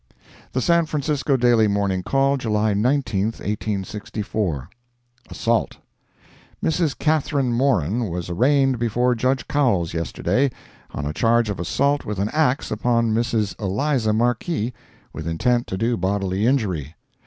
[0.53, 4.67] The San Francisco Daily Morning Call, July 19, 1864
[5.29, 5.77] ASSAULT
[6.65, 6.97] Mrs.
[6.97, 10.49] Catherine Moran was arraigned before Judge Cowles yesterday,
[10.89, 13.53] on a charge of assault with an axe upon Mrs.
[13.61, 14.73] Eliza Markee,
[15.13, 16.95] with intent to do bodily injury.